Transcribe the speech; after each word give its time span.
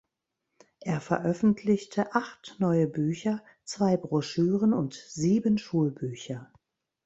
Er 0.79 0.99
veröffentlichte 0.99 2.15
acht 2.15 2.55
neue 2.57 2.87
Bücher, 2.87 3.43
zwei 3.65 3.97
Broschüren 3.97 4.73
und 4.73 4.95
sieben 4.95 5.59
Schulbücher. 5.59 6.51